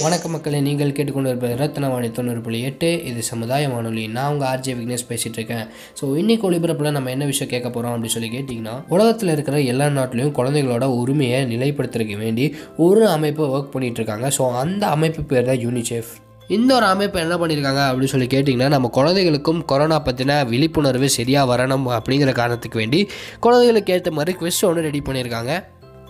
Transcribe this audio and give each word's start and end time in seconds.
வணக்க 0.00 0.28
மக்களை 0.32 0.58
நீங்கள் 0.66 0.92
கேட்டுக்கொண்டு 0.96 1.30
இருப்பது 1.30 1.54
ரத்னவாணி 1.60 2.08
தொண்ணூறு 2.16 2.40
புள்ளி 2.46 2.58
எட்டு. 2.68 2.88
இது 3.10 3.20
சமுதாய 3.28 3.68
வானொலி. 3.74 4.02
நான் 4.16 4.32
உங்கள் 4.32 4.48
ஆர்ஜே 4.50 4.72
விக்னேஷ் 4.78 5.06
பேசிகிட்டு 5.10 5.38
இருக்கேன். 5.40 5.64
ஸோ 5.98 6.04
இன்றைக்கி 6.22 6.46
ஒளிபரப்பில் 6.48 6.96
நம்ம 6.96 7.12
என்ன 7.14 7.28
விஷயம் 7.30 7.52
கேட்க 7.52 7.70
போகிறோம் 7.70 7.94
அப்படின்னு 7.94 8.16
சொல்லி 8.16 8.30
கேட்டிங்கன்னா 8.34 8.74
உலகத்தில் 8.96 9.34
இருக்கிற 9.36 9.62
எல்லா 9.72 9.86
நாட்டிலையும் 9.96 10.36
குழந்தைகளோட 10.40 10.88
உரிமையை 11.00 11.40
நிலைப்படுத்துறதுக்கு 11.54 12.18
வேண்டி 12.24 12.46
ஒரு 12.88 13.02
அமைப்பை 13.16 13.46
ஒர்க் 13.54 13.74
பண்ணிகிட்டு 13.74 14.02
இருக்காங்க. 14.02 14.28
ஸோ 14.38 14.52
அந்த 14.62 14.86
அமைப்பு 14.96 15.24
பேர் 15.32 15.50
தான் 15.50 15.62
யூனிசெஃப் 15.66 16.12
இந்த 16.54 16.70
ஒரு 16.74 16.86
அமைப்பு 16.94 17.18
என்ன 17.22 17.36
பண்ணியிருக்காங்க 17.38 17.80
அப்படின்னு 17.86 18.12
சொல்லி 18.12 18.26
கேட்டிங்கன்னா 18.32 18.68
நம்ம 18.74 18.90
குழந்தைகளுக்கும் 18.96 19.62
கொரோனா 19.70 19.96
பற்றின 20.08 20.36
விழிப்புணர்வு 20.50 21.08
சரியாக 21.16 21.50
வரணும் 21.52 21.86
அப்படிங்கிற 21.96 22.32
காரணத்துக்கு 22.40 22.80
வேண்டி 22.80 23.00
குழந்தைகளுக்கு 23.44 23.94
ஏற்ற 23.94 24.10
மாதிரி 24.18 24.34
குவிஸ் 24.40 24.60
ஒன்று 24.68 24.84
ரெடி 24.86 25.00
பண்ணியிருக்காங்க 25.08 25.54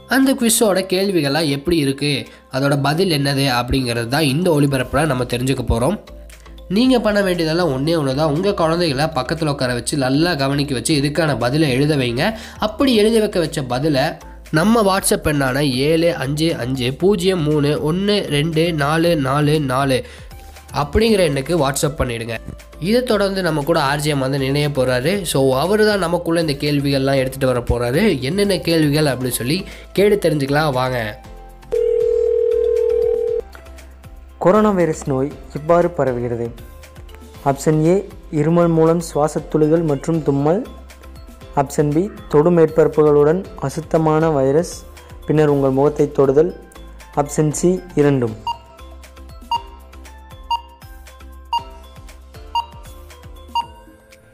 அந்த 0.09 0.33
குவிஸோட 0.33 0.81
கேள்விகள்லாம் 0.93 1.49
எப்படி 1.49 1.77
இருக்குது 1.85 2.27
அதோட 2.53 2.75
பதில் 2.81 3.11
என்னது? 3.11 3.47
அப்படிங்கிறது 3.59 4.09
தான் 4.09 4.23
இந்த 4.23 4.51
ஒளிபரப்பில் 4.51 5.07
நம்ம 5.07 5.25
தெரிஞ்சுக்க 5.25 5.63
போகிறோம் 5.63 5.97
நீங்கள் 6.69 7.01
பண்ண 7.01 7.23
வேண்டியதெல்லாம் 7.23 7.73
ஒன்றே 7.73 7.97
ஒன்று 7.97 8.15
தான். 8.15 8.33
உங்கள் 8.35 8.55
குழந்தைகளை 8.55 9.07
பக்கத்தில் 9.09 9.49
உட்கார 9.49 9.75
வச்சு 9.75 9.97
நல்லா 9.97 10.35
கவனிக்க 10.35 10.75
வச்சு 10.75 10.95
இதுக்கான 11.01 11.37
பதிலை 11.39 11.69
எழுத 11.71 11.97
வைங்க. 11.97 12.25
அப்படி 12.59 12.95
எழுதி 12.95 13.19
வைக்க 13.19 13.39
வச்ச 13.39 13.63
பதிலை 13.63 14.05
நம்ம 14.51 14.83
வாட்ஸ்அப் 14.83 15.29
எண்ணான 15.33 15.61
ஏழு 15.89 16.15
அஞ்சு 16.25 16.49
அஞ்சு 16.65 16.89
பூஜ்ஜியம் 16.93 17.43
மூணு 17.43 17.83
ஒன்று 17.83 18.17
ரெண்டு 18.29 18.73
நாலு 18.73 19.17
நாலு 19.17 19.61
நாலு 19.61 20.05
அப்படிங்கிற 20.75 21.23
எண்ணுக்கு 21.31 21.55
வாட்ஸ்அப் 21.65 21.99
பண்ணிவிடுங்க 21.99 22.37
இதை 22.81 23.03
தொடர்ந்து 23.03 23.43
நம்ம 23.43 23.63
கூட 23.63 23.81
ஆர்ஜிஎம் 23.81 24.25
வந்து 24.25 24.39
நினைய 24.39 24.69
போகிறாரு 24.79 25.13
ஸோ 25.33 25.39
அவர் 25.51 25.85
தான் 25.85 26.05
நமக்குள்ளே 26.05 26.41
இந்த 26.41 26.55
கேள்விகள்லாம் 26.65 27.21
எடுத்துகிட்டு 27.21 27.53
வர 27.53 27.61
போகிறாரு 27.71 28.21
என்னென்ன 28.21 28.59
கேள்விகள் 28.59 29.11
அப்படின்னு 29.13 29.39
சொல்லி 29.39 29.65
கேட்டு 29.93 30.29
தெரிஞ்சுக்கலாம். 30.29 30.73
வாங்க. 30.73 30.99
கொரோனா 34.39 34.71
வைரஸ் 34.71 35.05
நோய் 35.07 35.31
இவ்வாறு 35.55 35.89
பரவுகிறது. 35.99 36.49
ஆப்ஷன் 37.45 37.81
ஏ 37.87 37.95
இருமல் 38.41 38.73
மூலம் 38.79 39.03
சுவாசத்துளிகள் 39.09 39.85
மற்றும் 39.93 40.23
தும்மல். 40.23 40.67
ஆப்ஷன் 41.63 41.93
பி 41.95 42.11
தொடு 42.29 42.51
மேற்பரப்புகளுடன் 42.51 43.45
அசுத்தமான 43.69 44.31
வைரஸ். 44.31 44.75
பின்னர் 45.27 45.49
உங்கள் 45.49 45.77
முகத்தை 45.79 46.13
தொடுதல். 46.13 46.53
ஆப்ஷன் 47.23 47.51
சி 47.51 47.81
இரண்டும். 47.95 48.37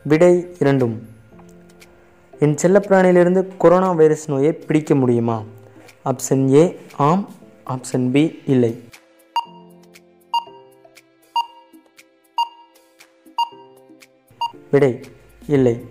விடை 0.05 0.57
இரண்டும். 0.59 1.09
என் 2.39 2.55
செல்லப்பிராணியிலிருந்து 2.55 3.57
கொரோனா 3.57 3.93
வைரஸ் 3.93 4.29
நோயை 4.29 4.53
பிடிக்க 4.53 4.95
முடியுமா? 4.95 5.43
ஆப்ஷன் 6.05 6.55
ஏ 6.55 6.81
ஆம். 6.97 7.29
ஆப்ஷன் 7.67 8.11
பி 8.11 8.43
இல்லை. 8.47 8.85
விடை 14.71 15.01
இல்லை. 15.47 15.85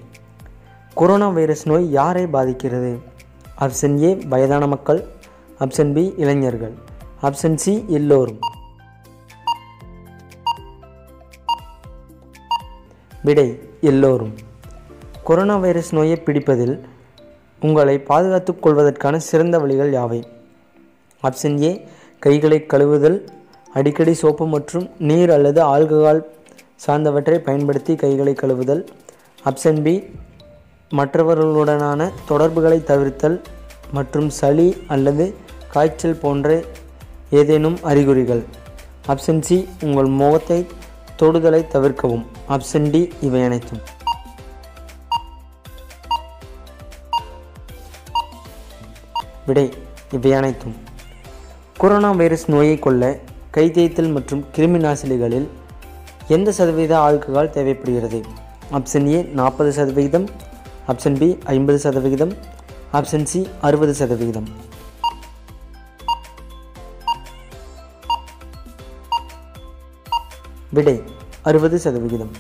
கொரோனா 0.96 1.30
வைரஸ் 1.30 1.68
நோய் 1.68 1.92
யாரை 1.92 2.28
பாதிக்கிறது? 2.28 3.00
ஆப்ஷன் 3.60 4.02
ஏ 4.02 4.16
வயதான 4.16 4.68
மக்கள். 4.68 5.04
ஆப்ஷன் 5.60 5.94
பி 5.94 6.14
இளைஞர்கள். 6.18 6.74
ஆப்ஷன் 7.22 7.56
சி 7.56 7.86
எல்லோரும். 7.88 8.40
விடை 13.24 13.60
எல்லோரும். 13.82 14.34
கொரோனா 15.24 15.58
வைரஸ் 15.58 15.94
நோயை 15.94 16.16
பிடிப்பதில் 16.16 16.80
உங்களை 17.62 18.00
பாதுகாத்துக் 18.00 18.62
கொள்வதற்கான 18.62 19.20
சிறந்த 19.20 19.60
வழிகள் 19.60 19.92
யாவை? 19.92 20.24
ஆப்ஷன் 21.24 21.62
ஏ 21.62 21.88
கைகளை 22.20 22.66
கழுவுதல் 22.68 23.28
அடிக்கடி 23.74 24.14
சோப்பு 24.14 24.48
மற்றும் 24.48 24.90
நீர் 24.98 25.32
அல்லது 25.32 25.66
ஆல்கஹால் 25.66 26.24
சார்ந்தவற்றை 26.88 27.40
பயன்படுத்தி 27.40 27.96
கைகளை 27.96 28.34
கழுவுதல். 28.34 28.86
ஆப்ஷன் 29.46 29.82
பி 29.82 30.04
மற்றவர்களுடனான 30.96 32.12
தொடர்புகளை 32.28 32.84
தவிர்த்தல் 32.88 33.42
மற்றும் 33.92 34.30
சளி 34.30 34.78
அல்லது 34.88 35.36
காய்ச்சல் 35.72 36.20
போன்ற 36.22 36.64
ஏதேனும் 37.30 37.78
அறிகுறிகள். 37.82 38.44
ஆப்ஷன் 39.08 39.42
சி 39.42 39.68
உங்கள் 39.82 40.06
முகத்தை 40.06 40.66
தொடுதலை 41.22 41.62
தவிர்க்கவும். 41.74 42.24
ஆப்ஷன் 42.50 42.90
டி 42.94 43.02
இவை 43.22 43.42
அனைத்தும். 43.48 43.82
விடை 49.46 49.66
இவை 50.18 50.34
அனைத்தும். 50.34 50.76
கொரோனா 51.82 52.12
வைரஸ் 52.12 52.48
நோயை 52.54 52.80
கொள்ள 52.80 53.20
கை 53.56 53.66
தேய்த்தல் 53.78 54.12
மற்றும் 54.18 54.46
கிருமி 54.56 54.80
நாசினிகளில் 54.86 55.48
எந்த 56.36 56.52
சதவீத 56.52 56.94
ஆல்கஹால் 57.08 57.54
தேவைப்படுகிறது? 57.58 58.20
ஆப்ஷன் 58.78 59.08
ஏ 59.14 59.22
நாற்பது 59.40 59.72
சதவிகிதம் 59.78 60.28
ஆப்ஷன் 60.92 61.18
பி 61.22 61.30
ஐம்பது 61.54 61.80
சதவிகிதம் 61.86 62.34
ஆப்ஷன் 63.00 63.30
சி 63.32 63.40
அறுபது 63.62 63.94
சதவிகிதம் 63.94 64.50
விடை 70.72 71.04
அறுபது 71.44 71.80
சதவிகிதம். 71.80 72.32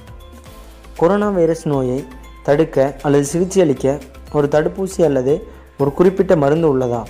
கொரோனா 0.97 1.29
வைரஸ் 1.29 1.67
நோயை 1.67 2.05
தடுக்க 2.43 2.99
அல்லது 3.01 3.23
சிகிச்சை 3.23 3.61
அளிக்க 3.61 3.99
ஒரு 4.33 4.47
தடுப்பூசி 4.51 5.03
அல்லது 5.03 5.47
ஒரு 5.77 5.93
குறிப்பிட்ட 5.93 6.35
மருந்து 6.35 6.77
உள்ளதா? 6.77 7.03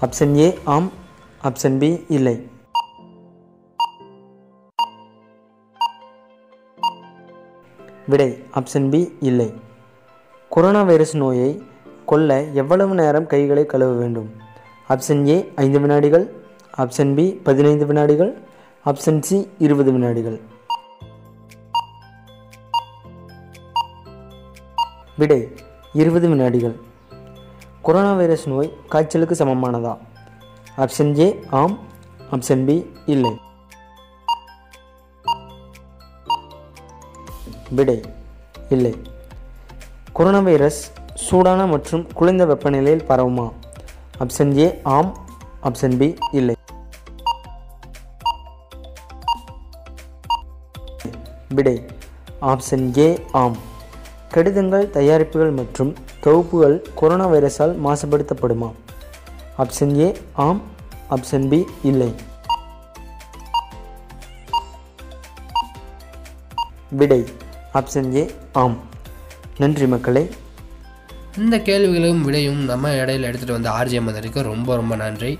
ஆப்ஷன் 0.00 0.36
ஏ 0.36 0.58
ஆம் 0.64 0.90
ஆப்ஷன் 1.44 1.78
பி 1.78 2.04
இல்லை. 2.08 2.48
விடை 8.06 8.42
ஆப்ஷன் 8.54 8.90
பி 8.90 9.16
இல்லை. 9.20 9.52
கொரோனா 10.48 10.82
வைரஸ் 10.82 11.16
நோயை 11.16 11.62
கொல்ல 12.06 12.42
எவ்வளவு 12.42 12.94
நேரம் 12.94 13.26
கைகளை 13.26 13.66
கழுவ 13.66 13.92
வேண்டும்? 13.92 14.30
ஆப்ஷன் 14.88 15.26
ஏ 15.26 15.52
ஐந்து 15.56 15.80
வினாடிகள் 15.80 16.32
ஆப்ஷன் 16.76 17.14
பி 17.14 17.30
பதினைந்து 17.30 17.86
வினாடிகள் 17.86 18.38
ஆப்ஷன் 18.86 19.20
சி 19.20 19.50
இருபது 19.58 19.92
வினாடிகள். 19.92 20.40
விடை 25.16 25.54
இருபது 25.92 26.28
வினாடிகள். 26.28 26.80
கொரோனா 27.82 28.12
வைரஸ் 28.12 28.48
நோய் 28.48 28.76
காய்ச்சலுக்கு 28.88 29.34
சமமானதா? 29.34 29.98
ஆப்ஷன் 30.76 31.18
ஏ 31.18 31.44
ஆம். 31.50 31.78
ஆப்ஷன் 32.30 32.64
பி 32.64 32.92
இல்லை. 33.06 33.38
விடை 37.70 38.00
இல்லை. 38.68 39.02
கொரோனா 40.12 40.38
வைரஸ் 40.38 40.92
சூடான 41.14 41.66
மற்றும் 41.66 42.12
குளிர்ந்த 42.12 42.46
வெப்பநிலையில் 42.46 43.04
பரவுமா? 43.08 43.52
ஆப்ஷன் 44.18 44.56
ஏ 44.56 44.80
ஆம். 44.82 45.16
ஆப்ஷன் 45.62 45.96
பி 45.96 46.14
இல்லை. 46.32 46.54
விடை 51.48 51.86
ஆப்ஷன் 52.40 52.98
ஏ 52.98 53.24
ஆம். 53.32 53.74
கடிதங்கள் 54.36 54.90
தயாரிப்புகள் 54.90 55.52
மற்றும் 55.52 55.96
தொகுப்புகள் 56.20 56.82
கொரோனா 56.94 57.26
வைரஸால் 57.28 57.76
மாசுபடுத்தப்படுமா? 57.84 58.72
ஆப்ஷன் 59.58 59.98
ஏ 59.98 60.16
ஆம். 60.32 60.62
ஆப்ஷன் 61.10 61.48
பி 61.48 61.64
இல்லை. 61.82 62.14
விடை 66.90 67.24
ஆப்ஷன் 67.74 68.14
ஏ 68.14 68.34
ஆம். 68.52 68.76
நன்றி 69.58 69.86
மக்களே. 69.86 70.30
இந்த 71.38 71.60
கேள்விகளும் 71.60 72.24
விடையும் 72.24 72.64
நம்ம 72.64 72.88
இடையில 72.88 73.30
எடுத்துகிட்டு 73.30 73.52
வந்த 73.52 73.70
ஆர்ஜிஎம் 73.70 74.08
மதருக்கு 74.08 74.42
ரொம்ப 74.42 74.74
ரொம்ப 74.74 74.96
நன்றி. 74.96 75.38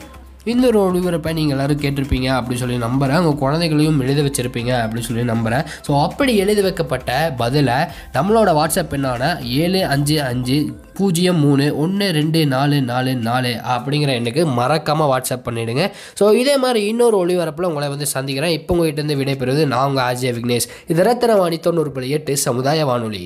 இந்த 0.53 0.65
ஒரு 0.69 0.79
ஒளிபரப்பை 0.81 1.31
நீங்கள் 1.37 1.55
எல்லோரும் 1.55 1.81
கேட்டிருப்பீங்க 1.83 2.29
அப்படின்னு 2.35 2.61
சொல்லி 2.63 2.77
நம்புகிறேன் 2.85 3.21
உங்கள் 3.21 3.41
குழந்தைகளையும் 3.41 3.97
எழுத 4.05 4.21
வச்சுருப்பீங்க 4.27 4.73
அப்படின்னு 4.83 5.07
சொல்லி 5.07 5.25
நம்புகிறேன் 5.31 5.65
ஸோ 5.87 5.93
அப்படி 6.03 6.33
எழுதி 6.43 6.63
வைக்கப்பட்ட 6.67 7.11
பதிலை 7.41 7.79
நம்மளோட 8.17 8.51
வாட்ஸ்அப் 8.59 8.95
எண்ணான 8.99 9.31
ஏழு 9.63 9.81
அஞ்சு 9.95 10.19
அஞ்சு 10.29 10.59
பூஜ்ஜியம் 10.99 11.41
மூணு 11.47 11.65
ஒன்று 11.85 12.07
ரெண்டு 12.19 12.43
நாலு 12.55 12.77
நாலு 12.93 13.15
நாலு 13.29 13.53
அப்படிங்கிற 13.75 14.13
எண்ணுக்கு 14.21 14.45
மறக்காமல் 14.61 15.11
வாட்ஸ்அப் 15.13 15.47
பண்ணிவிடுங்க 15.49 15.85
ஸோ 16.21 16.27
இதே 16.43 16.55
மாதிரி 16.67 16.83
இன்னொரு 16.93 17.19
ஒளிபரப்பில் 17.25 17.69
உங்களை 17.71 17.89
வந்து 17.95 18.09
சந்திக்கிறேன். 18.15 18.55
இப்போ 18.59 18.75
உங்கள்கிட்ட 18.77 19.03
இருந்து 19.03 19.19
விடைபெறுவது 19.23 19.65
நான் 19.75 19.89
உங்கள் 19.91 20.07
ஆஜய 20.11 20.33
விக்னேஷ். 20.39 20.71
இது 20.93 21.09
ரத்தனவாணி 21.11 21.59
தொண்ணூறு 21.69 21.93
புள்ளி 21.97 22.15
எட்டு 22.19 22.37
சமுதாய 22.47 22.87
வானொலி. 22.93 23.25